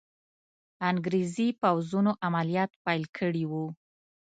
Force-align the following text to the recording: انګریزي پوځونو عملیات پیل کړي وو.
انګریزي 0.89 1.47
پوځونو 1.61 2.11
عملیات 2.25 2.71
پیل 2.85 3.03
کړي 3.17 3.43
وو. 3.51 3.65